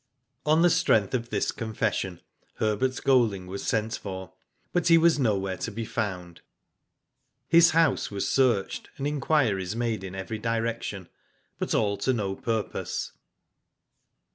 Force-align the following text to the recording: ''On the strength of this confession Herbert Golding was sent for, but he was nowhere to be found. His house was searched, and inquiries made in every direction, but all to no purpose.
''On 0.51 0.63
the 0.63 0.69
strength 0.71 1.13
of 1.13 1.29
this 1.29 1.51
confession 1.51 2.21
Herbert 2.55 2.99
Golding 3.03 3.45
was 3.45 3.63
sent 3.63 3.95
for, 3.99 4.33
but 4.73 4.87
he 4.87 4.97
was 4.97 5.19
nowhere 5.19 5.57
to 5.57 5.69
be 5.69 5.85
found. 5.85 6.41
His 7.47 7.69
house 7.69 8.09
was 8.09 8.27
searched, 8.27 8.89
and 8.97 9.05
inquiries 9.05 9.75
made 9.75 10.03
in 10.03 10.15
every 10.15 10.39
direction, 10.39 11.07
but 11.59 11.75
all 11.75 11.97
to 11.97 12.13
no 12.13 12.33
purpose. 12.33 13.11